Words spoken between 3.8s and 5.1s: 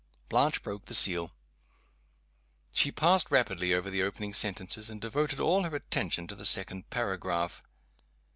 the opening sentences, and